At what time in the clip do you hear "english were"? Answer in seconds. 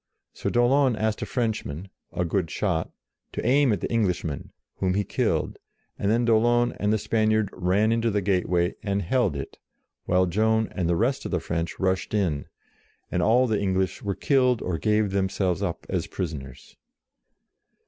13.61-14.15